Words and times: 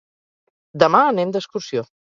Demà 0.85 1.03
anem 1.13 1.37
d'excursió. 1.39 1.89